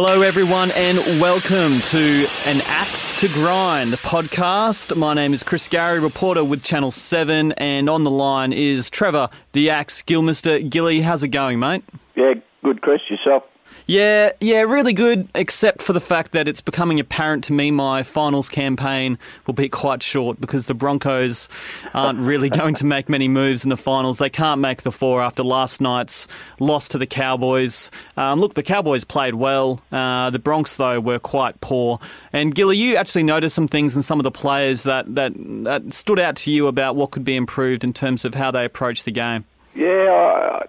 [0.00, 1.98] Hello, everyone, and welcome to
[2.46, 4.96] An Axe to Grind, the podcast.
[4.96, 9.28] My name is Chris Gary, reporter with Channel 7, and on the line is Trevor,
[9.54, 10.70] the Axe Gillmeister.
[10.70, 11.82] Gilly, how's it going, mate?
[12.14, 13.00] Yeah, good, Chris.
[13.10, 13.42] Yourself?
[13.88, 18.02] Yeah, yeah, really good, except for the fact that it's becoming apparent to me my
[18.02, 21.48] finals campaign will be quite short because the Broncos
[21.94, 24.18] aren't really going to make many moves in the finals.
[24.18, 26.28] They can't make the four after last night's
[26.60, 27.90] loss to the Cowboys.
[28.18, 29.80] Um, look, the Cowboys played well.
[29.90, 31.98] Uh, the Bronx, though, were quite poor.
[32.30, 35.32] And Gilly, you actually noticed some things in some of the players that, that,
[35.64, 38.66] that stood out to you about what could be improved in terms of how they
[38.66, 39.46] approach the game.
[39.74, 40.66] Yeah, I,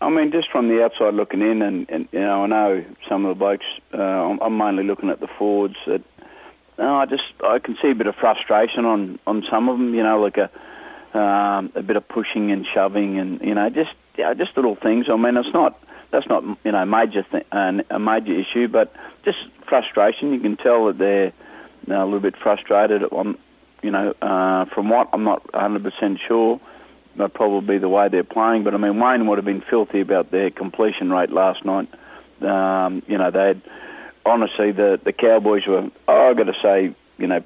[0.00, 3.26] I mean, just from the outside looking in, and, and you know, I know some
[3.26, 3.66] of the blokes.
[3.92, 5.76] Uh, I'm, mainly looking at the forwards.
[5.86, 6.02] That
[6.78, 9.94] no, I just I can see a bit of frustration on on some of them.
[9.94, 10.50] You know, like a
[11.18, 15.06] um, a bit of pushing and shoving, and you know, just yeah, just little things.
[15.10, 15.78] I mean, it's not
[16.12, 20.32] that's not you know major th- uh, a major issue, but just frustration.
[20.32, 21.32] You can tell that they're you
[21.88, 23.36] know, a little bit frustrated on
[23.82, 26.58] you know uh, from what I'm not 100 percent sure
[27.16, 28.64] that probably the way they're playing.
[28.64, 31.88] But I mean, Wayne would have been filthy about their completion rate last night.
[32.42, 33.62] Um, you know, they had
[34.24, 35.90] honestly the the Cowboys were.
[36.08, 37.42] Oh, I got to say, you know,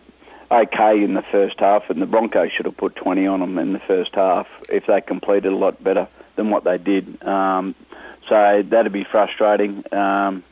[0.50, 3.72] okay in the first half, and the Broncos should have put 20 on them in
[3.72, 7.22] the first half if they completed a lot better than what they did.
[7.24, 7.74] Um,
[8.28, 9.84] so that'd be frustrating.
[9.92, 10.42] Um,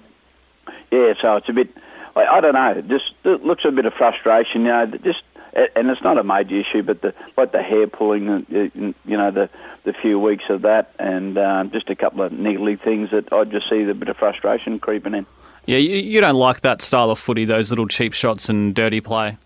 [0.90, 1.70] yeah, so it's a bit.
[2.14, 2.82] I, I don't know.
[2.82, 4.62] Just it looks a bit of frustration.
[4.62, 5.22] You know, just
[5.54, 9.30] and it's not a major issue, but the like the hair pulling, uh, you know,
[9.30, 9.50] the
[9.84, 13.44] the few weeks of that, and um, just a couple of niggly things that I
[13.44, 15.26] just see a bit of frustration creeping in.
[15.66, 19.00] Yeah, you, you don't like that style of footy, those little cheap shots and dirty
[19.00, 19.36] play.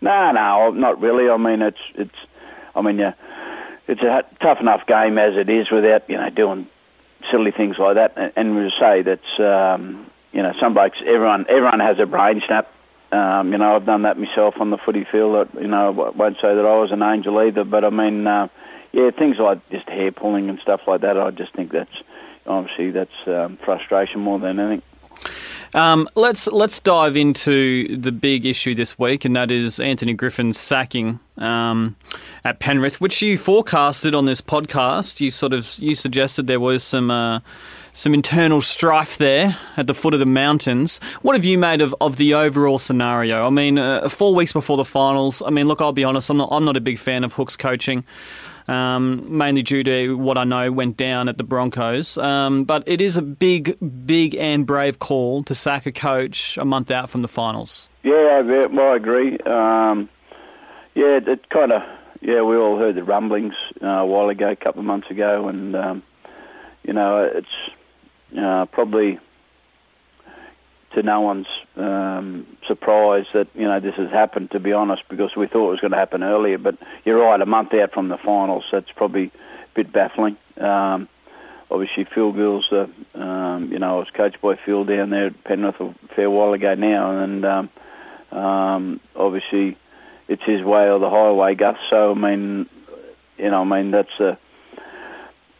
[0.00, 1.28] No, no, not really.
[1.28, 2.14] I mean, it's it's,
[2.74, 3.14] I mean, yeah,
[3.88, 6.68] it's a tough enough game as it is without you know doing
[7.30, 8.12] silly things like that.
[8.16, 12.42] And, and we say that's um, you know some blokes, everyone everyone has a brain
[12.46, 12.72] snap
[13.12, 15.48] um, you know, I've done that myself on the footy field.
[15.60, 18.48] You know, I won't say that I was an angel either, but I mean, uh,
[18.92, 21.18] yeah, things like just hair pulling and stuff like that.
[21.18, 21.90] I just think that's
[22.46, 24.82] obviously that's um, frustration more than anything.
[25.74, 30.58] Um, let's let's dive into the big issue this week, and that is Anthony Griffin's
[30.58, 31.96] sacking um,
[32.44, 35.20] at Penrith, which you forecasted on this podcast.
[35.20, 37.10] You sort of you suggested there was some.
[37.10, 37.40] Uh,
[37.92, 40.98] some internal strife there at the foot of the mountains.
[41.22, 43.46] What have you made of, of the overall scenario?
[43.46, 45.42] I mean, uh, four weeks before the finals.
[45.44, 46.30] I mean, look, I'll be honest.
[46.30, 46.48] I'm not.
[46.50, 48.04] I'm not a big fan of Hook's coaching.
[48.68, 52.16] Um, mainly due to what I know went down at the Broncos.
[52.16, 53.76] Um, but it is a big,
[54.06, 57.88] big and brave call to sack a coach a month out from the finals.
[58.04, 59.36] Yeah, well, I agree.
[59.44, 60.08] Um,
[60.94, 61.82] yeah, it, kind of,
[62.20, 65.48] yeah, we all heard the rumblings uh, a while ago, a couple of months ago,
[65.48, 66.02] and, um,
[66.84, 67.48] you know, it's
[68.38, 69.18] uh, probably
[70.94, 74.50] to no one's um, surprise that you know this has happened.
[74.52, 76.58] To be honest, because we thought it was going to happen earlier.
[76.58, 80.36] But you're right, a month out from the finals, that's probably a bit baffling.
[80.60, 81.08] Um,
[81.70, 82.86] obviously, Phil Gould's, uh,
[83.18, 86.52] um, you know, I was coached by Phil down there at Penrith a fair while
[86.52, 87.70] ago now, and um,
[88.38, 89.78] um, obviously
[90.28, 91.76] it's his way or the highway, Gus.
[91.90, 92.66] So I mean,
[93.38, 94.38] you know, I mean that's a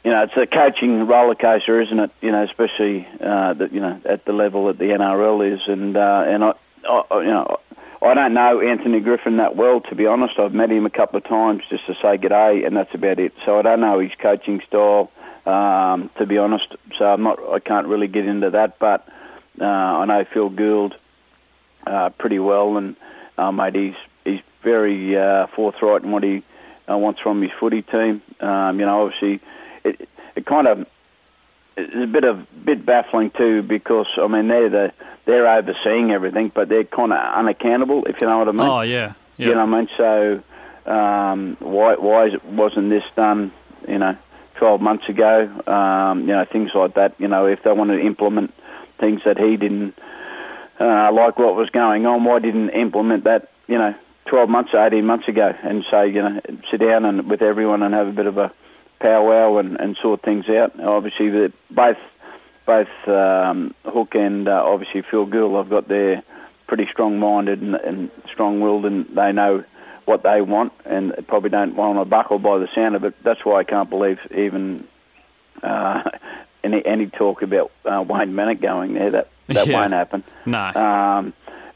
[0.04, 2.10] you know, it's a coaching roller coaster, isn't it?
[2.20, 5.96] You know, especially uh, the, you know at the level that the NRL is, and
[5.96, 6.52] uh, and I,
[6.88, 7.60] I, you know,
[8.02, 10.38] I don't know Anthony Griffin that well, to be honest.
[10.38, 13.20] I've met him a couple of times just to say good day, and that's about
[13.20, 13.32] it.
[13.46, 15.12] So I don't know his coaching style,
[15.46, 16.66] um, to be honest.
[16.98, 19.06] So I'm not, I can't really get into that, but
[19.60, 20.96] uh, I know Phil Gould
[21.86, 22.96] uh, pretty well, and
[23.38, 23.94] uh, mate, he's
[24.24, 26.42] he's very uh, forthright in what he
[26.90, 28.20] uh, wants from his footy team.
[28.40, 29.40] Um, you know, obviously
[30.36, 30.86] it, kind of
[31.76, 34.92] it's a bit of bit baffling too because I mean they're the
[35.24, 38.60] they're overseeing everything, but they're kind of unaccountable if you know what I mean.
[38.60, 39.48] Oh yeah, yeah.
[39.48, 39.88] you know what I mean.
[39.96, 43.52] So um, why why wasn't this done?
[43.88, 44.16] You know,
[44.58, 45.48] twelve months ago.
[45.66, 47.14] Um, you know things like that.
[47.18, 48.52] You know if they wanted to implement
[48.98, 49.94] things that he didn't
[50.80, 53.50] uh, like what was going on, why didn't implement that?
[53.66, 53.94] You know.
[54.26, 56.40] 12 months, 18 months ago, and say, you know,
[56.70, 58.52] sit down and with everyone and have a bit of a
[59.02, 60.78] powwow and, and sort things out.
[60.80, 61.28] Obviously,
[61.70, 61.96] both
[62.64, 66.22] both um, Hook and uh, obviously Phil Gould have got their
[66.68, 69.64] pretty strong-minded and, and strong-willed, and they know
[70.04, 73.14] what they want, and probably don't want to buckle by the sound of it.
[73.24, 74.86] That's why I can't believe even
[75.62, 76.02] uh,
[76.64, 79.10] any any talk about uh, Wayne Bennett going there.
[79.10, 79.80] That that Yeah.
[79.80, 80.22] won't happen.
[80.46, 80.58] No.
[80.74, 81.32] Um,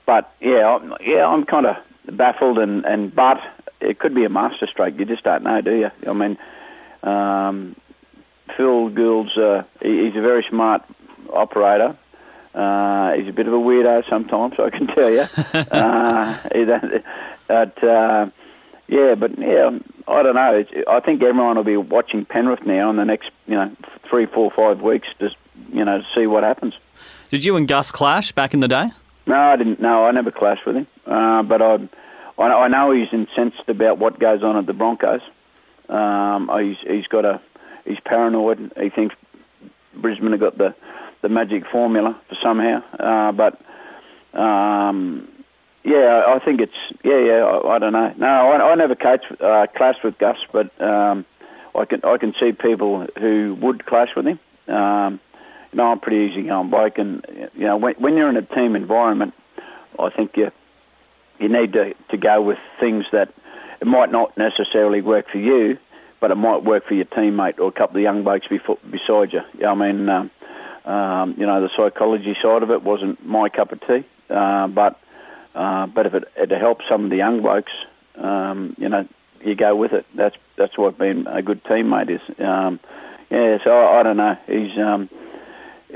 [0.06, 1.76] but yeah, I'm, yeah, I'm kind of
[2.17, 3.38] baffled, and, and but
[3.81, 4.94] it could be a masterstroke.
[4.99, 5.90] You just don't know, do you?
[6.08, 6.38] I mean,
[7.06, 7.76] um,
[8.56, 10.82] Phil Gould's uh, he, he's a very smart
[11.32, 11.96] operator.
[12.54, 15.20] Uh, he's a bit of a weirdo sometimes, I can tell you.
[15.52, 16.64] uh, he
[17.46, 18.30] but uh,
[18.88, 20.54] yeah, but yeah, I don't know.
[20.54, 23.70] It's, I think everyone will be watching Penrith now in the next, you know,
[24.08, 25.36] three, four, five weeks, just
[25.72, 26.74] you know, to see what happens.
[27.30, 28.90] Did you and Gus clash back in the day?
[29.26, 29.80] No, I didn't.
[29.80, 30.86] No, I never clashed with him.
[31.04, 31.88] Uh, but I,
[32.38, 35.20] I, I know he's incensed about what goes on at the Broncos.
[35.88, 37.40] Um, he's he's got a,
[37.84, 38.72] he's paranoid.
[38.80, 39.14] He thinks
[39.94, 40.74] Brisbane have got the,
[41.22, 42.82] the magic formula for somehow.
[42.98, 43.60] Uh, but
[44.38, 45.28] um,
[45.84, 46.72] yeah, I think it's
[47.04, 47.44] yeah, yeah.
[47.44, 48.12] I, I don't know.
[48.18, 51.24] No, I, I never coached, uh, clashed with Gus, but um,
[51.74, 54.40] I can I can see people who would clash with him.
[54.68, 55.20] Um,
[55.72, 57.24] you know, I'm pretty easygoing bloke, and
[57.54, 59.34] you know, when, when you're in a team environment,
[59.98, 60.50] I think you
[61.38, 63.32] you need to to go with things that
[63.81, 65.78] it might not necessarily work for you,
[66.20, 69.32] but it might work for your teammate or a couple of young blokes before, beside
[69.32, 69.67] you.
[69.67, 70.31] I mean, um,
[70.84, 74.99] um, you know, the psychology side of it wasn't my cup of tea, uh, but
[75.55, 77.73] uh, but if it, it helps some of the young blokes,
[78.17, 79.08] um, you know,
[79.43, 80.06] you go with it.
[80.14, 82.20] That's that's what being a good teammate is.
[82.38, 82.81] Um,
[83.31, 84.37] yeah, so I, I don't know.
[84.46, 85.08] He's um,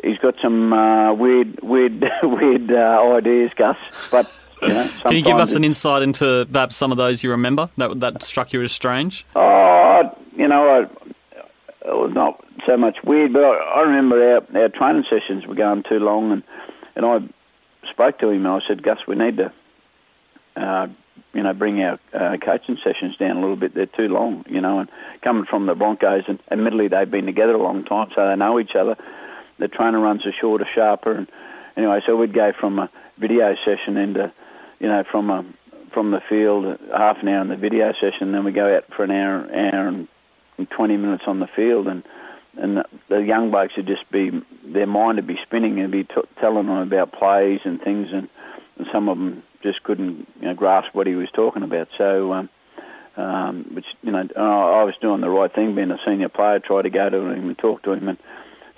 [0.02, 3.76] he's got some uh, weird, weird, weird uh, ideas, Gus.
[4.10, 4.30] But
[4.62, 7.70] you know, Can you give us an insight into perhaps some of those you remember
[7.76, 9.26] that that struck you as strange?
[9.34, 10.02] Oh,
[10.36, 10.80] you know, I,
[11.88, 15.54] it was not so much weird, but I, I remember our, our training sessions were
[15.54, 16.42] going too long, and
[16.96, 17.18] and I
[17.90, 19.52] spoke to him and I said, Gus, we need to,
[20.56, 20.86] uh,
[21.32, 23.74] you know, bring our uh, coaching sessions down a little bit.
[23.74, 24.80] They're too long, you know.
[24.80, 24.88] And
[25.22, 28.58] coming from the Broncos, and admittedly they've been together a long time, so they know
[28.58, 28.96] each other.
[29.58, 31.26] The trainer runs are shorter, sharper, and
[31.76, 34.32] anyway, so we'd go from a video session into,
[34.80, 35.44] you know, from a
[35.92, 39.04] from the field, half an hour in the video session, then we go out for
[39.04, 40.06] an hour, hour and,
[40.56, 42.02] and 20 minutes on the field, and
[42.56, 42.78] and
[43.08, 44.30] the, young blokes would just be
[44.64, 48.28] their mind would be spinning and be t- telling them about plays and things, and,
[48.76, 51.88] and some of them just couldn't you know, grasp what he was talking about.
[51.96, 52.48] So, um,
[53.16, 56.58] um, which you know, I I was doing the right thing, being a senior player,
[56.58, 58.18] try to go to him and talk to him, and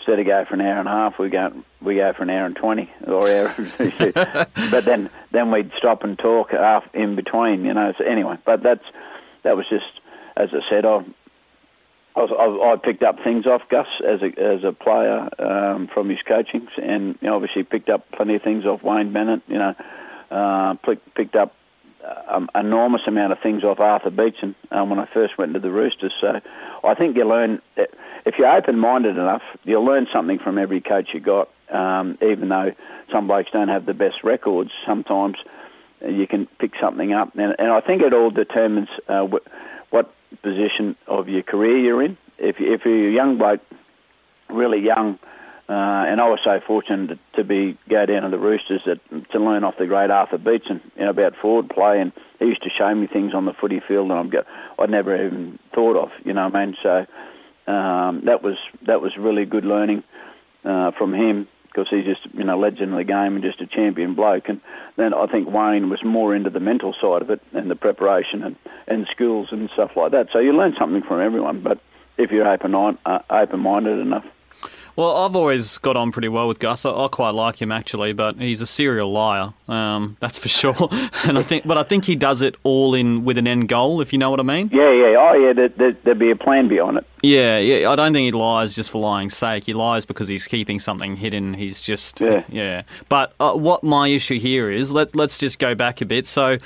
[0.02, 2.30] instead of go for an hour and a half, we go we go for an
[2.30, 3.54] hour and twenty or hour.
[4.70, 7.92] but then then we'd stop and talk half in between, you know.
[7.96, 8.84] So anyway, but that's
[9.44, 10.00] that was just
[10.36, 11.04] as I said, I.
[12.14, 16.10] I, was, I, picked up things off Gus as a as a player um, from
[16.10, 19.40] his coachings, and you know, obviously picked up plenty of things off Wayne Bennett.
[19.48, 19.74] You know,
[20.30, 21.54] uh, pick, picked up
[22.28, 25.70] um, enormous amount of things off Arthur Beetson um, when I first went to the
[25.70, 26.12] Roosters.
[26.20, 26.40] So
[26.84, 27.60] I think you learn
[28.24, 31.48] if you're open-minded enough, you'll learn something from every coach you got.
[31.70, 32.72] Um, even though
[33.10, 35.36] some blokes don't have the best records, sometimes
[36.06, 40.12] you can pick something up, and, and I think it all determines uh, wh- what
[40.42, 42.18] position of your career you're in.
[42.38, 43.60] If you, if you're a young bloke,
[44.50, 45.18] really young.
[45.72, 49.38] Uh, and I was so fortunate to, be go down to the Roosters that, to
[49.38, 52.68] learn off the great Arthur Beetson you know, about forward play, and he used to
[52.68, 54.42] show me things on the footy field that I'm go,
[54.78, 56.10] I'd never even thought of.
[56.26, 56.76] You know what I mean?
[56.82, 57.06] So
[57.72, 60.02] um, that was that was really good learning
[60.62, 63.66] uh, from him because he's just you know legend of the game and just a
[63.66, 64.50] champion bloke.
[64.50, 64.60] And
[64.98, 68.42] then I think Wayne was more into the mental side of it and the preparation
[68.42, 68.56] and
[68.88, 70.26] and skills and stuff like that.
[70.34, 71.80] So you learn something from everyone, but
[72.18, 74.26] if you're open uh, open minded enough.
[74.94, 76.84] Well, I've always got on pretty well with Gus.
[76.84, 79.52] I, I quite like him actually, but he's a serial liar.
[79.68, 80.88] Um, that's for sure.
[81.24, 84.00] and I think, but I think he does it all in with an end goal,
[84.00, 84.70] if you know what I mean.
[84.72, 85.52] Yeah, yeah, oh yeah.
[85.52, 87.06] There, there, there'd be a plan behind it.
[87.22, 87.88] Yeah, yeah.
[87.88, 89.64] I don't think he lies just for lying's sake.
[89.64, 91.54] He lies because he's keeping something hidden.
[91.54, 92.42] He's just Yeah.
[92.48, 92.82] yeah.
[93.08, 96.26] But uh, what my issue here is, let let's just go back a bit.
[96.26, 96.58] So,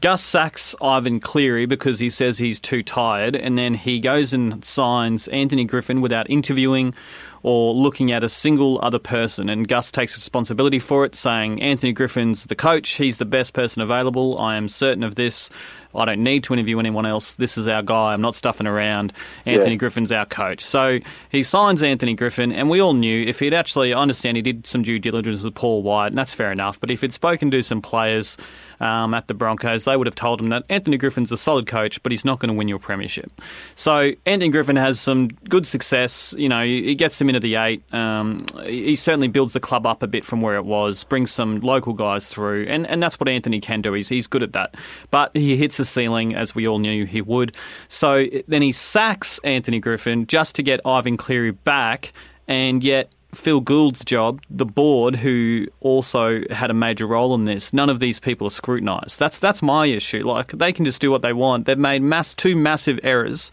[0.00, 4.64] Gus sacks Ivan Cleary because he says he's too tired, and then he goes and
[4.64, 6.94] signs Anthony Griffin without interviewing
[7.42, 9.48] or looking at a single other person.
[9.48, 12.90] And Gus takes responsibility for it, saying Anthony Griffin's the coach.
[12.90, 14.38] He's the best person available.
[14.38, 15.50] I am certain of this.
[15.98, 17.34] I don't need to interview anyone else.
[17.34, 18.12] This is our guy.
[18.12, 19.12] I'm not stuffing around.
[19.46, 19.78] Anthony Yeah.
[19.78, 20.64] Griffin's our coach.
[20.64, 21.00] So
[21.30, 24.66] he signs Anthony Griffin, and we all knew if he'd actually, I understand he did
[24.66, 26.80] some due diligence with Paul White, and that's fair enough.
[26.80, 28.36] But if he'd spoken to some players
[28.80, 32.02] um, at the Broncos, they would have told him that Anthony Griffin's a solid coach,
[32.02, 33.30] but he's not going to win you a premiership.
[33.74, 36.34] So Anthony Griffin has some good success.
[36.38, 37.82] You know, he gets him into the eight.
[37.92, 41.60] Um, he certainly builds the club up a bit from where it was, brings some
[41.60, 43.92] local guys through, and, and that's what Anthony can do.
[43.92, 44.74] He's, he's good at that.
[45.10, 47.56] But he hits the ceiling, as we all knew he would.
[47.88, 52.12] So then he sacks Anthony Griffin just to get Ivan Cleary back,
[52.46, 57.72] and yet Phil Gould's job, the board, who also had a major role in this,
[57.72, 59.18] none of these people are scrutinised.
[59.18, 60.20] That's that's my issue.
[60.20, 61.66] Like they can just do what they want.
[61.66, 63.50] They've made mass two massive errors,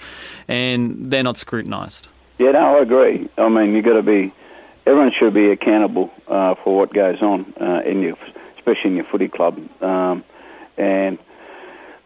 [0.48, 2.08] and they're not scrutinised.
[2.38, 3.30] Yeah, no, I agree.
[3.38, 4.34] I mean, you got to be.
[4.86, 8.16] Everyone should be accountable uh, for what goes on uh, in your,
[8.58, 9.58] especially in your footy club.
[9.82, 10.24] Um,
[10.78, 11.18] and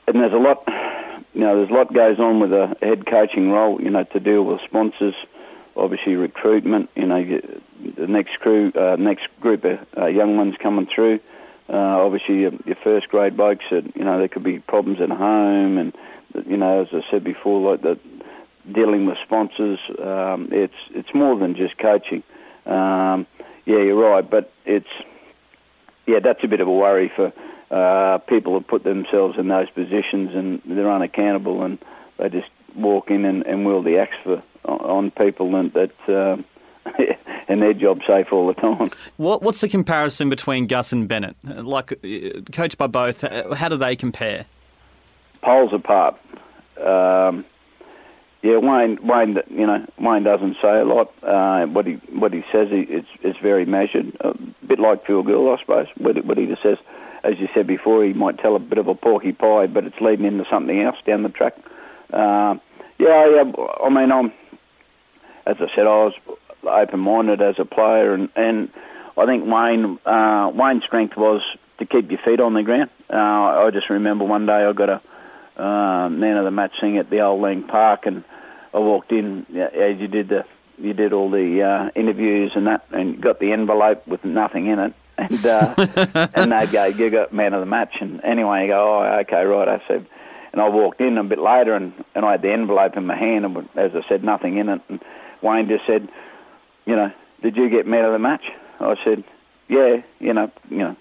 [0.08, 0.64] and there's a lot,
[1.34, 3.80] you know, there's a lot goes on with a head coaching role.
[3.82, 5.14] You know, to deal with sponsors,
[5.80, 6.90] obviously recruitment.
[6.96, 7.24] You know,
[7.98, 11.20] the next crew, uh, next group of uh, young ones coming through.
[11.72, 13.66] Uh, obviously, your, your first grade blokes.
[13.72, 15.94] You know, there could be problems at home, and
[16.48, 18.00] you know, as I said before, like the
[18.74, 19.80] dealing with sponsors.
[20.00, 22.24] Um, it's it's more than just coaching.
[22.66, 23.28] Um,
[23.66, 24.88] yeah, you're right, but it's
[26.08, 27.32] yeah, that's a bit of a worry for
[27.72, 31.78] uh, people who put themselves in those positions and they're unaccountable and
[32.18, 34.42] they just walk in and, and wield the axe for
[34.78, 35.92] on people and that.
[37.48, 38.90] And their job safe all the time.
[39.18, 41.36] What, what's the comparison between Gus and Bennett?
[41.44, 44.46] Like, uh, coached by both, uh, how do they compare?
[45.42, 46.16] Poles apart.
[46.78, 47.44] Um,
[48.42, 48.98] yeah, Wayne.
[49.06, 49.38] Wayne.
[49.50, 51.12] You know, Wayne doesn't say a lot.
[51.24, 54.16] Uh, what he what he says, he, it's it's very measured.
[54.22, 54.34] A
[54.66, 55.88] bit like Phil Gould, I suppose.
[55.98, 56.78] What, he- what he just says,
[57.24, 60.00] as you said before, he might tell a bit of a porky pie, but it's
[60.00, 61.56] leading into something else down the track.
[62.14, 62.56] Uh,
[62.98, 63.52] yeah, yeah.
[63.84, 64.32] I mean, I'm
[65.50, 66.14] as I said, I was
[66.64, 68.70] open-minded as a player, and, and
[69.18, 71.42] I think Wayne uh, Wayne's strength was
[71.80, 72.90] to keep your feet on the ground.
[73.12, 75.02] Uh, I just remember one day I got a
[75.62, 78.24] uh, man of the match thing at the old Lang Park, and
[78.74, 80.46] I walked in as you did the
[80.78, 84.80] you did all the uh, interviews and that, and got the envelope with nothing in
[84.80, 84.94] it.
[85.18, 85.74] And uh,
[86.36, 89.44] and they'd go, you got man of the match, and anyway, you go, oh, okay,
[89.44, 89.68] right.
[89.68, 90.06] I said,
[90.54, 93.18] and I walked in a bit later, and, and I had the envelope in my
[93.18, 94.82] hand, and as I said, nothing in it.
[94.90, 95.00] And
[95.42, 96.10] Wayne just said,
[96.86, 98.44] you know, did you get man of the match?
[98.80, 99.24] I said,
[99.68, 100.96] yeah, you know, you know,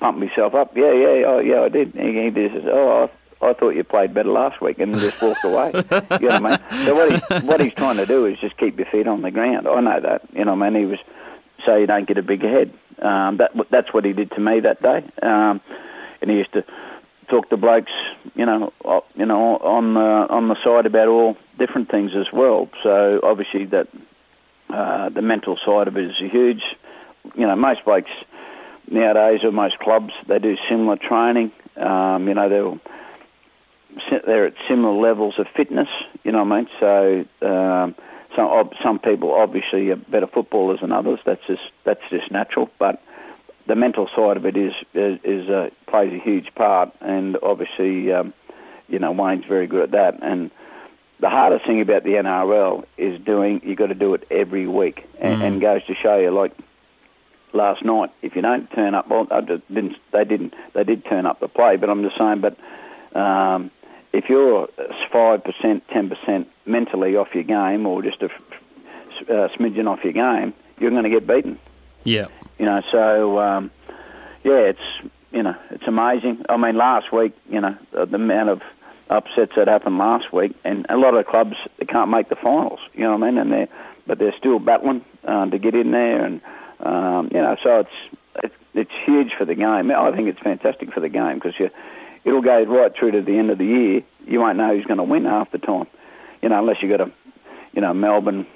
[0.00, 0.76] pumped myself up.
[0.76, 1.92] Yeah, yeah, oh, yeah, I did.
[1.94, 3.08] He, he just says, oh,
[3.40, 5.72] I, I thought you played better last week, and just walked away.
[6.20, 6.84] you know what I mean?
[6.84, 9.30] So what, he, what he's trying to do is just keep your feet on the
[9.30, 9.68] ground.
[9.68, 10.22] I know that.
[10.32, 10.80] You know what I mean?
[10.82, 10.98] He was
[11.64, 12.72] so you don't get a big head.
[13.00, 15.04] Um, that that's what he did to me that day.
[15.22, 15.60] Um,
[16.20, 16.64] and he used to
[17.28, 17.92] talk to blokes,
[18.34, 18.72] you know,
[19.14, 22.68] you know, on the on the side about all different things as well.
[22.82, 23.88] So obviously that
[24.70, 26.62] uh, the mental side of it is huge.
[27.34, 28.10] You know, most blokes
[28.90, 31.52] nowadays, or most clubs, they do similar training.
[31.76, 35.88] Um, you know, they're they're at similar levels of fitness.
[36.24, 36.68] You know what I mean?
[36.80, 37.94] So um,
[38.36, 41.20] some some people obviously are better footballers than others.
[41.24, 42.68] That's just that's just natural.
[42.78, 43.02] But
[43.66, 48.12] the mental side of it is is, is uh, plays a huge part, and obviously,
[48.12, 48.34] um,
[48.88, 50.22] you know, Wayne's very good at that.
[50.22, 50.50] And
[51.24, 53.62] the hardest thing about the NRL is doing.
[53.64, 56.52] You've got to do it every week, and, and goes to show you like
[57.54, 58.10] last night.
[58.20, 59.96] If you don't turn up, well, I just didn't.
[60.12, 60.52] They didn't.
[60.74, 62.42] They did turn up to play, but I'm just saying.
[62.42, 63.70] But um,
[64.12, 64.68] if you're
[65.10, 70.12] five percent, ten percent mentally off your game, or just a uh, smidgen off your
[70.12, 71.58] game, you're going to get beaten.
[72.02, 72.26] Yeah.
[72.58, 73.70] You know, so um,
[74.44, 76.44] yeah, it's you know, it's amazing.
[76.50, 78.60] I mean, last week, you know, the the amount of
[79.10, 81.56] upsets that happened last week, and a lot of clubs
[81.88, 82.80] can't make the finals.
[82.94, 83.38] You know what I mean?
[83.38, 83.68] And they
[84.06, 86.40] but they're still battling uh, to get in there, and
[86.80, 89.90] um, you know, so it's it's it's huge for the game.
[89.90, 91.70] I think it's fantastic for the game because you
[92.24, 94.02] it'll go right through to the end of the year.
[94.26, 95.86] You won't know who's going to win half the time,
[96.42, 97.12] you know, unless you got a
[97.72, 98.46] you know Melbourne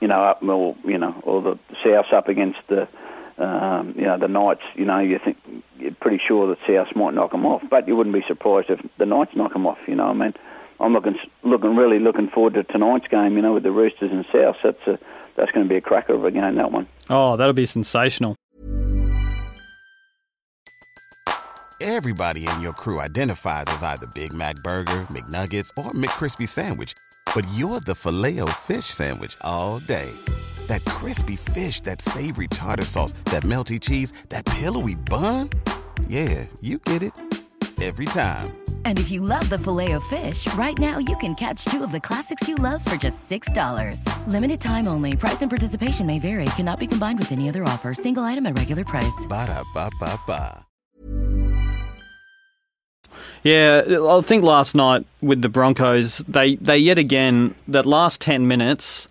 [0.00, 2.88] you know, up or you know, or the South up against the,
[3.38, 4.62] um, you know, the Knights.
[4.74, 5.36] You know, you think
[5.78, 8.80] you're pretty sure that South might knock them off, but you wouldn't be surprised if
[8.98, 9.78] the Knights knock them off.
[9.86, 10.34] You know, I mean,
[10.80, 13.36] I'm looking, looking, really looking forward to tonight's game.
[13.36, 14.56] You know, with the Roosters and South.
[14.62, 14.98] That's a,
[15.36, 16.56] that's going to be a cracker of a game.
[16.56, 16.88] That one.
[17.08, 18.36] Oh, that'll be sensational.
[21.80, 26.92] Everybody in your crew identifies as either Big Mac Burger, McNuggets, or McCrispy Sandwich.
[27.34, 30.10] But you're the filet O fish Sandwich all day.
[30.68, 35.50] That crispy fish, that savory tartar sauce, that melty cheese, that pillowy bun.
[36.08, 37.12] Yeah, you get it.
[37.82, 38.56] every time.
[38.84, 41.92] And if you love the filet of fish, right now you can catch two of
[41.92, 44.02] the classics you love for just $6.
[44.26, 45.16] Limited time only.
[45.16, 46.46] Price and participation may vary.
[46.56, 47.94] Cannot be combined with any other offer.
[47.94, 49.26] Single item at regular price.
[49.28, 50.64] Ba da ba ba ba.
[53.44, 58.48] Yeah, I think last night with the Broncos, they, they yet again, that last 10
[58.48, 59.08] minutes,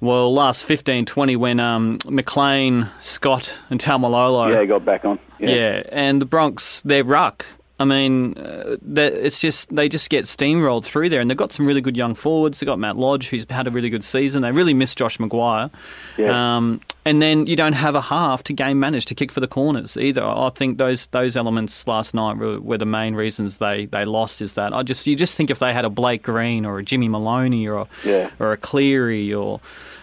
[0.00, 4.52] well, last 15, 20, when um, McLean, Scott, and Taumalolo.
[4.52, 5.18] Yeah, got back on.
[5.38, 5.50] Yeah.
[5.50, 5.82] Yeah.
[5.90, 7.44] and the Bronx, they're ruck.
[7.80, 11.64] I mean, uh, it's just they just get steamrolled through there, and they've got some
[11.66, 12.58] really good young forwards.
[12.58, 14.42] They've got Matt Lodge, who's had a really good season.
[14.42, 15.70] They really miss Josh McGuire,
[16.16, 16.56] Yeah.
[16.56, 19.46] um, and then you don't have a half to game manage to kick for the
[19.46, 20.24] corners either.
[20.24, 24.42] I think those those elements last night were, were the main reasons they, they lost.
[24.42, 26.82] Is that I just you just think if they had a Blake Green or a
[26.82, 28.30] Jimmy Maloney or a, Yeah.
[28.40, 29.60] or a Cleary or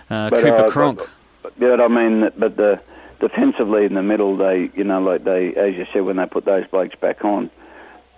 [0.10, 1.00] uh, But, Cooper uh, Cronk.
[1.44, 2.82] But, but, I mean, but the
[3.20, 6.46] defensively in the middle, they, you know, like they, as you said, when they put
[6.46, 7.50] those blokes back on,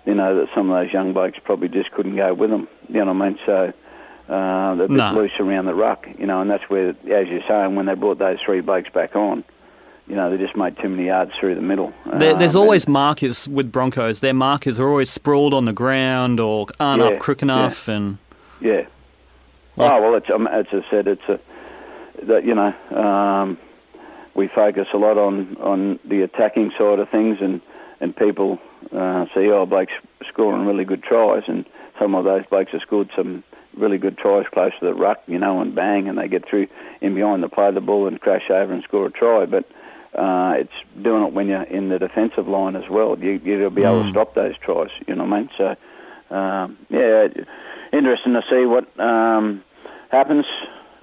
[0.08, 2.68] you know, that some of those young blokes probably just couldn't go with them.
[2.90, 3.40] You know what I mean?
[3.46, 3.74] So
[4.34, 5.12] uh, they're a bit No.
[5.14, 8.18] loose around the ruck, you know, and that's where, as you're saying, when they brought
[8.18, 9.44] those three blokes back on,
[10.08, 11.94] you know, they just made too many yards through the middle.
[12.06, 14.22] There, there's Um, always and- markers with Broncos.
[14.22, 18.18] Their markers are always sprawled on the ground or aren't Yeah, up quick enough, and
[18.62, 18.86] Yeah.
[19.76, 19.94] Yeah.
[19.98, 21.40] Oh well, it's um, as I said, it's a
[22.24, 23.58] that you know um,
[24.34, 27.62] we focus a lot on on the attacking side of things, and
[28.02, 28.58] and people
[28.96, 29.94] uh, see oh blokes
[30.28, 31.66] scoring really good tries, and
[32.00, 33.44] some of those blokes have scored some
[33.76, 36.68] really good tries close to the ruck, you know, and bang, and they get through
[37.02, 39.66] in behind the play of the ball and crash over and score a try, but.
[40.18, 43.16] Uh, it's doing it when you're in the defensive line as well.
[43.20, 44.90] You, you'll be able to stop those tries.
[45.06, 45.50] You know what I mean?
[45.56, 47.28] So, um, yeah,
[47.94, 49.64] interesting to see what um,
[50.10, 50.46] happens.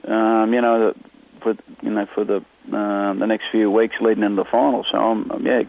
[0.09, 1.01] Um, you know, the,
[1.45, 2.37] for you know for the
[2.77, 4.85] um the next few weeks leading into the final.
[4.91, 5.63] So I'm, I'm yeah,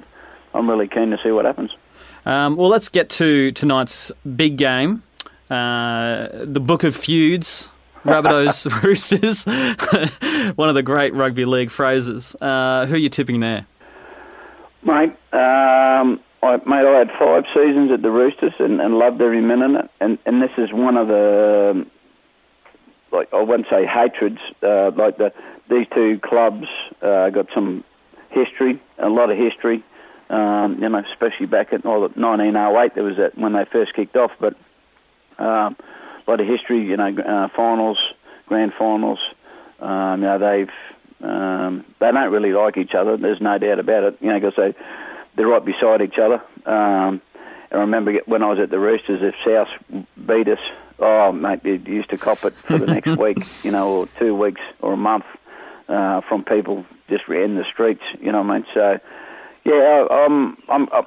[0.54, 1.72] I'm really keen to see what happens.
[2.26, 5.04] Um, well, let's get to tonight's big game,
[5.50, 7.70] uh, the Book of Feuds.
[8.06, 9.46] Rabbitohs Roosters,
[10.56, 12.36] one of the great rugby league phrases.
[12.40, 13.66] Uh, who are you tipping there?
[14.84, 19.42] Mate, um, I, mate, I had five seasons at the Roosters and, and loved every
[19.42, 19.92] minute of it.
[20.00, 21.88] And, and this is one of the,
[23.12, 25.34] like I wouldn't say hatreds, uh, like the
[25.68, 26.68] these two clubs
[27.02, 27.84] uh, got some
[28.30, 29.84] history, a lot of history.
[30.30, 34.16] Um, you know, especially back in well, 1908, there was that when they first kicked
[34.16, 34.56] off, but
[35.38, 35.76] um,
[36.28, 36.84] a lot of history.
[36.84, 38.00] You know, uh, finals,
[38.48, 39.20] grand finals.
[39.80, 43.18] Um, you know, they've um, they don't really like each other.
[43.18, 44.18] There's no doubt about it.
[44.20, 44.74] You know, because they
[45.36, 46.42] they're right beside each other.
[46.66, 47.22] Um,
[47.72, 49.68] I remember when I was at the Roosters, if South
[50.26, 50.60] beat us,
[51.00, 54.36] oh mate, you used to cop it for the next week, you know, or two
[54.36, 55.26] weeks or a month
[55.90, 58.04] uh, from people just in the streets.
[58.20, 58.66] You know what I mean?
[58.74, 59.00] So
[59.66, 61.06] yeah, I'm I'm I'm-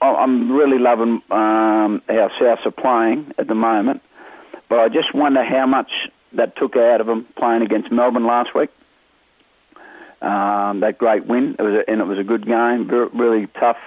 [0.00, 4.02] I'm really loving um, how Souths are playing at the moment,
[4.68, 5.90] but I just wonder how much
[6.34, 8.68] that took out of them playing against Melbourne last week.
[10.20, 13.78] Um, that great win, it was a, and it was a good game, really tough,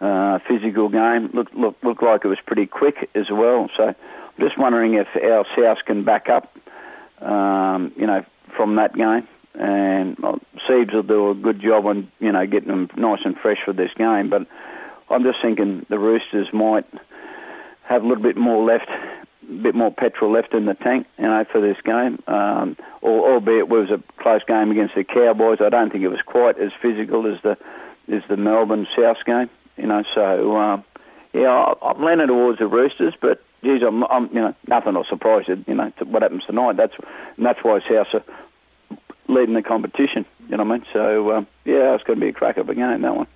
[0.00, 1.30] uh, physical game.
[1.34, 3.68] Looked look, looked like it was pretty quick as well.
[3.76, 3.94] So I'm
[4.38, 6.56] just wondering if our South can back up,
[7.22, 8.24] um, you know,
[8.56, 9.28] from that game.
[9.54, 13.36] And well, Siebes will do a good job on you know getting them nice and
[13.36, 14.30] fresh for this game.
[14.30, 14.46] But
[15.10, 16.86] I'm just thinking the Roosters might
[17.84, 21.24] have a little bit more left, a bit more petrol left in the tank, you
[21.24, 22.18] know, for this game.
[22.26, 26.22] Um, albeit it was a close game against the Cowboys, I don't think it was
[26.24, 27.56] quite as physical as the
[28.12, 29.50] as the Melbourne South game.
[29.76, 30.84] You know, so um,
[31.32, 35.44] yeah, I'm leaning towards the Roosters, but geez, I'm, I'm you know nothing will surprise
[35.48, 35.62] you.
[35.66, 36.76] You know, what happens tonight.
[36.76, 36.94] That's
[37.36, 38.24] and that's why South are
[39.28, 40.24] leading the competition.
[40.48, 40.86] You know what I mean?
[40.92, 43.26] So um, yeah, it's going to be a crack of a game that one.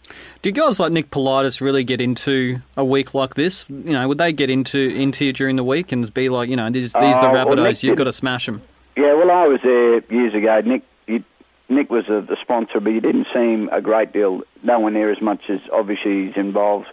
[0.43, 3.65] Do guys like Nick Politis really get into a week like this?
[3.69, 6.57] You know, would they get into into you during the week and be like, you
[6.57, 8.63] know, these these are Uh, the well, Rabbitohs, Nick you've did- got to smash them.
[8.97, 10.61] Yeah, well, I was there years ago.
[10.65, 11.23] Nick, he,
[11.69, 15.23] Nick was a, the sponsor, but he didn't seem a great deal, nowhere near as
[15.23, 16.89] much as obviously he's involved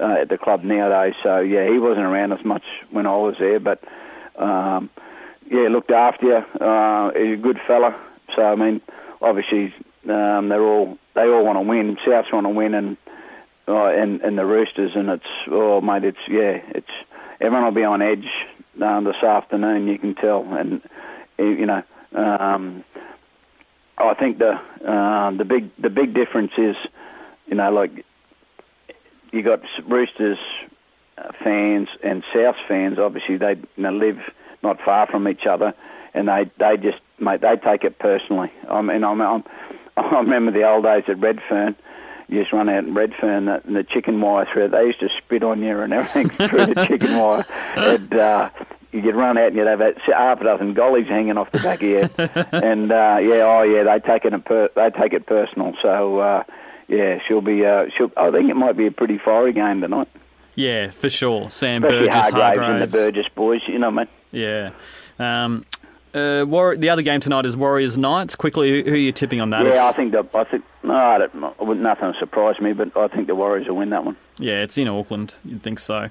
[0.00, 1.14] uh, at the club nowadays.
[1.24, 3.82] So yeah, he wasn't around as much when I was there, but
[4.36, 4.88] um,
[5.50, 6.64] yeah, looked after you.
[6.64, 7.98] Uh, he's a good fella.
[8.36, 8.80] So I mean,
[9.20, 9.74] obviously
[10.08, 11.96] um, they're all they all want to win.
[12.06, 12.96] Souths want to win, and
[13.68, 16.90] uh, and and the Roosters, and it's oh mate, it's yeah, it's
[17.40, 18.26] everyone will be on edge
[18.82, 19.88] um, this afternoon.
[19.88, 20.80] You can tell, and
[21.38, 21.82] you know,
[22.14, 22.84] um,
[23.98, 26.76] I think the uh, the big the big difference is,
[27.46, 28.04] you know, like
[29.32, 30.38] you got Roosters
[31.18, 32.98] uh, fans and South fans.
[32.98, 34.18] Obviously, they you know, live
[34.62, 35.74] not far from each other,
[36.14, 38.52] and they they just mate they take it personally.
[38.68, 39.44] I mean, I'm, I'm
[39.96, 41.76] I remember the old days at Redfern.
[42.28, 44.68] you just run out in Redfern the, and the chicken wire through.
[44.68, 47.44] They used to spit on you and everything through the chicken wire.
[47.76, 48.50] And uh,
[48.92, 51.88] you'd run out and you'd have half a dozen gollies hanging off the back of
[51.88, 52.48] your head.
[52.52, 55.74] and uh, yeah, oh yeah, they take it per- they take it personal.
[55.82, 56.44] So uh,
[56.88, 57.64] yeah, she'll be.
[57.64, 58.10] Uh, she'll.
[58.16, 60.08] I think it might be a pretty fiery game tonight.
[60.54, 61.48] Yeah, for sure.
[61.50, 62.70] Sam Especially Burgess, Hargreaves, Hargreaves.
[62.70, 63.60] and the Burgess boys.
[63.66, 64.08] You know what I mean?
[64.32, 64.70] Yeah.
[65.44, 65.64] Um,
[66.14, 68.34] uh, War- the other game tonight is Warriors Knights.
[68.34, 69.62] Quickly, who, who are you tipping on that?
[69.64, 72.96] Yeah, It's- I think the, I think no, I don't, nothing will surprise me, but
[72.96, 74.16] I think the Warriors will win that one.
[74.38, 75.34] Yeah, it's in Auckland.
[75.44, 76.08] You'd think so.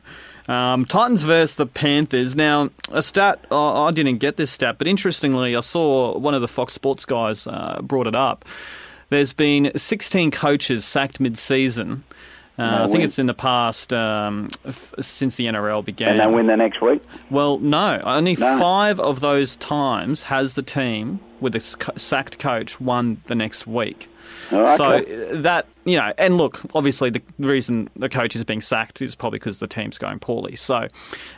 [0.47, 2.35] Um, Titans versus the Panthers.
[2.35, 6.41] Now, a stat, oh, I didn't get this stat, but interestingly, I saw one of
[6.41, 8.45] the Fox Sports guys uh, brought it up.
[9.09, 12.03] There's been 16 coaches sacked mid season.
[12.59, 16.09] Uh, I think it's in the past um, f- since the NRL began.
[16.09, 17.01] And they win the next week.
[17.29, 18.01] Well, no.
[18.03, 18.59] Only No.
[18.59, 21.61] five of those times has the team with a
[21.97, 24.09] sacked coach won the next week.
[24.51, 25.29] Oh, So okay.
[25.31, 29.15] uh, that you know, and look, obviously the, reason the coach is being sacked is
[29.15, 30.55] probably because the team's going poorly.
[30.55, 30.87] So,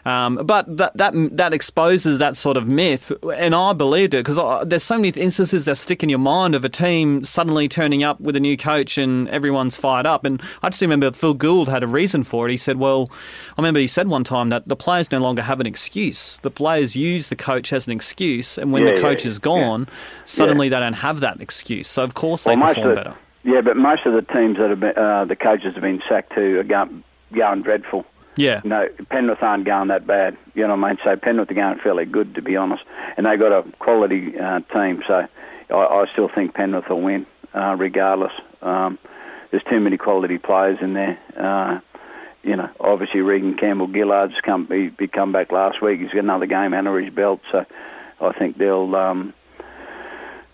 [0.06, 4.68] um, but that that that exposes that sort of myth, and I believed it because
[4.68, 8.20] there's so many instances that stick in your mind of a team suddenly turning up
[8.20, 10.26] with a new coach and everyone's fired up.
[10.26, 12.52] And I just remember Phil Gould had a reason for it.
[12.52, 13.10] He said, "Well,
[13.58, 16.38] I remember he said one time that the players no longer have an excuse.
[16.40, 19.30] The players use the coach as an excuse, and when Yeah, the coach yeah.
[19.30, 19.88] is gone,
[20.26, 21.88] suddenly they don't have that excuse.
[21.88, 24.22] So of course they Well, most perform of the, better." Yeah, but most of the
[24.22, 27.04] teams that have been, uh, the coaches have been sacked to are going,
[27.34, 28.06] going dreadful.
[28.36, 28.62] Yeah.
[28.64, 30.38] No, Penrith aren't going that bad.
[30.54, 31.00] You know what I mean?
[31.04, 32.84] So Penrith are going fairly good, to be honest.
[33.18, 35.04] And they got a quality uh, team.
[35.08, 35.28] So
[35.70, 38.32] I, I still think Penrith will win, uh, regardless.
[38.62, 39.00] Um,
[39.50, 41.20] there's too many quality players in there.
[41.38, 41.80] Uh,
[42.44, 46.00] you know, obviously Reagan Campbell-Gillard's come he, he come back last week.
[46.00, 47.42] He's got another game under his belt.
[47.52, 47.66] So
[48.22, 48.96] I think they'll.
[48.96, 49.34] Um,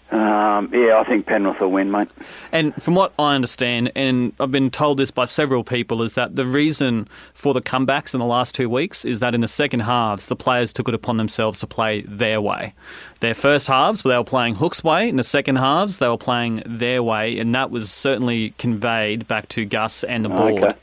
[0.09, 2.07] um, yeah, I think Penrith will win, mate.
[2.53, 6.35] And from what I understand, and I've been told this by several people, is that
[6.35, 9.81] the reason for the comebacks in the last two weeks is that in the second
[9.81, 12.73] halves, the players took it upon themselves to play their way.
[13.19, 15.09] Their first halves, they were playing Hook's way.
[15.09, 19.49] In the second halves, they were playing their way, and that was certainly conveyed back
[19.49, 20.63] to Gus and the board.
[20.63, 20.77] Okay.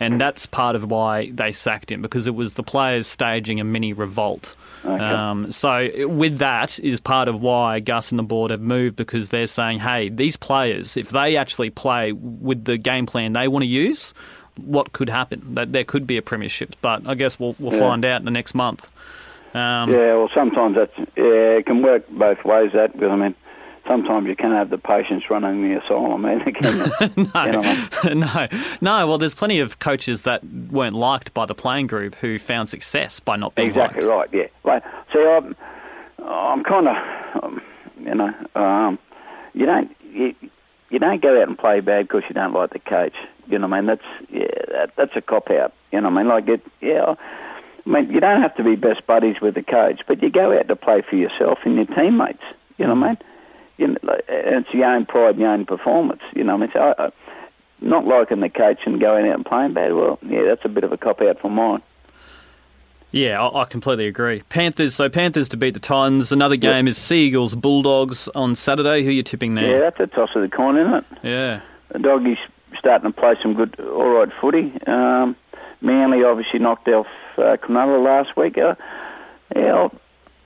[0.00, 3.64] And that's part of why they sacked him because it was the players staging a
[3.64, 4.54] mini revolt.
[4.84, 5.02] Okay.
[5.04, 9.30] Um, so with that is part of why Gus and the board have moved because
[9.30, 13.62] they're saying, hey, these players, if they actually play with the game plan they want
[13.64, 14.14] to use,
[14.56, 15.54] what could happen?
[15.54, 17.80] That there could be a premiership, but I guess we'll we'll Yeah.
[17.80, 18.88] find out in the next month.
[19.54, 22.70] Um, Yeah, well, sometimes that's yeah, it can work both ways.
[22.74, 23.34] That because I mean,
[23.88, 27.30] sometimes you can't have the patients running the asylum, either, can you?
[27.34, 28.48] No, no,
[28.80, 29.06] no.
[29.08, 33.18] Well, there's plenty of coaches that weren't liked by the playing group who found success
[33.18, 33.96] by not being liked.
[33.96, 34.34] exactly liked.
[34.34, 34.50] right.
[34.64, 34.70] Yeah.
[34.70, 34.82] Right.
[35.12, 35.56] See, I'm,
[36.24, 37.62] I'm kind of, um,
[38.00, 38.98] you know, um,
[39.54, 40.34] you don't you,
[40.90, 43.14] you don't go out and play bad because you don't like the coach.
[43.46, 43.86] You know what I mean?
[43.86, 45.72] That's yeah, that, that's a cop out.
[45.92, 46.28] You know what I mean?
[46.28, 47.14] Like it, yeah.
[47.86, 50.56] I mean, you don't have to be best buddies with the coach, but you go
[50.56, 52.42] out to play for yourself and your teammates.
[52.76, 53.18] You know what I mean?
[53.78, 53.96] You know,
[54.28, 56.22] it's your own pride, and your own performance.
[56.34, 56.70] You know I mean?
[56.72, 57.10] So I, I,
[57.80, 59.94] not liking the coach and going out and playing bad.
[59.94, 61.82] Well, yeah, that's a bit of a cop out for mine.
[63.10, 64.42] Yeah, I, I completely agree.
[64.48, 64.94] Panthers.
[64.94, 66.30] So Panthers to beat the Titans.
[66.32, 69.02] Another game is Seagulls Bulldogs on Saturday.
[69.02, 69.76] Who are you tipping there?
[69.76, 71.04] Yeah, that's a toss of the coin, isn't it?
[71.22, 71.60] Yeah.
[71.92, 72.38] The doggies
[72.78, 74.72] starting to play some good, all right footy.
[74.86, 75.36] Um,
[75.80, 77.06] Manly obviously knocked off
[77.38, 78.58] uh, Cronulla last week.
[78.58, 78.74] Uh,
[79.54, 79.92] yeah, I'll,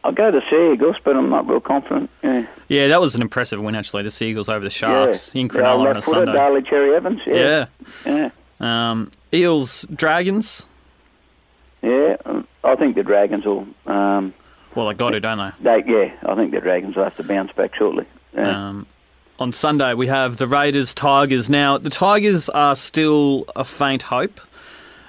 [0.04, 2.10] I'll go to Sea Eagles, but I'm not real confident.
[2.24, 4.02] Yeah, Yeah, that was an impressive win actually.
[4.02, 5.40] The Seagulls over the Sharks yeah.
[5.42, 6.32] in Cronulla on a Sunday.
[6.32, 7.20] Darley Cherry Evans.
[7.26, 7.66] Yeah.
[8.04, 10.66] Yeah, yeah, Um, Eels Dragons.
[11.82, 12.16] yeah.
[12.64, 13.66] I think the Dragons will.
[13.86, 14.34] Um,
[14.74, 15.82] Well, they got to, don't they?
[15.82, 18.06] they, yeah, I think the Dragons will have to bounce back shortly.
[18.34, 18.68] Yeah.
[18.68, 18.86] Um,
[19.38, 21.50] on Sunday, we have the Raiders Tigers.
[21.50, 24.40] Now, the Tigers are still a faint hope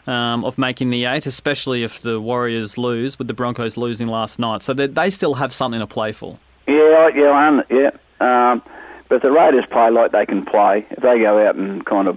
[0.08, 4.40] um, of making the eight, especially if the Warriors lose, with the Broncos losing last
[4.40, 4.64] night.
[4.64, 6.38] So they, they still have something to play for.
[6.68, 7.92] Yeah, yeah, I un- yeah.
[8.20, 8.62] Um,
[9.10, 12.08] but if the Raiders play like they can play, if they go out and kind
[12.08, 12.16] of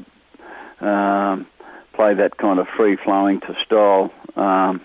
[0.80, 1.46] um,
[1.94, 4.80] play that kind of free flowing to style, um,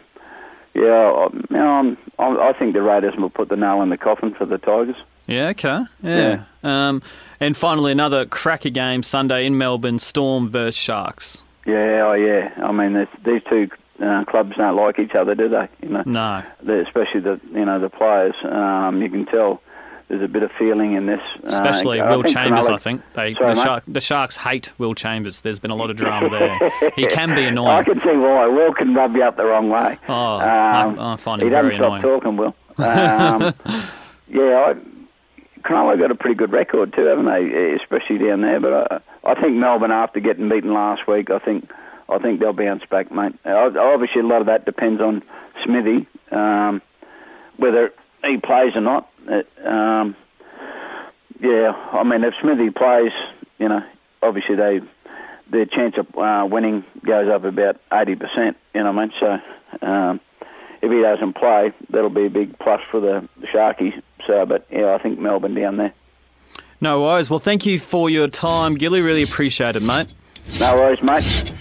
[0.73, 3.89] yeah, I, you know, I'm, I I think the Raiders will put the nail in
[3.89, 4.95] the coffin for the Tigers.
[5.27, 5.83] Yeah, okay.
[6.01, 6.43] Yeah.
[6.63, 7.03] Um,
[7.39, 11.43] and finally, another cracker game Sunday in Melbourne Storm versus Sharks.
[11.65, 12.53] Yeah, oh yeah.
[12.63, 13.69] I mean, these two
[14.03, 15.67] uh, clubs don't like each other, do they?
[15.83, 16.43] You know, No.
[16.63, 18.35] the, especially the you know the players.
[18.43, 19.61] Um, you can tell
[20.11, 21.21] there's a bit of feeling in this.
[21.41, 23.01] Uh, Especially I Will think Chambers, I think.
[23.13, 23.63] They, Sorry, the.
[23.63, 25.39] Shark, the Sharks hate Will Chambers.
[25.39, 26.91] There's been a lot of drama there.
[26.97, 27.79] he can be annoying.
[27.79, 28.45] I can see why.
[28.47, 29.97] Will can rub you up the wrong way.
[30.09, 32.01] Oh, I, I, find him very annoying.
[32.01, 32.55] He doesn't stop talking, Will.
[32.77, 33.53] Um,
[34.27, 34.75] yeah, I,
[35.61, 37.77] Cronulla got a pretty good record too, haven't they?
[37.81, 38.59] Especially down there.
[38.59, 41.69] But I, I think Melbourne, after getting beaten last week, I think
[42.09, 43.33] I think they'll bounce back, mate.
[43.45, 45.23] Obviously, a lot of that depends on
[45.63, 46.81] Smithy, um,
[47.57, 47.91] whether
[48.23, 49.09] he plays or not.
[49.27, 50.15] It, um,
[51.39, 53.11] yeah, I mean, if Smithy plays,
[53.57, 53.81] you know,
[54.21, 54.81] obviously they
[55.51, 58.57] their chance of uh, winning goes up about eighty percent.
[58.73, 59.13] You know what I mean?
[59.81, 60.19] So um,
[60.81, 64.01] if he doesn't play, that'll be a big plus for the Sharkies.
[64.31, 65.93] So, but yeah, I think Melbourne down there.
[66.79, 67.29] No worries.
[67.29, 69.01] Well, thank you for your time, Gilly.
[69.01, 70.07] Really appreciate it, mate.
[70.57, 71.53] No worries, mate.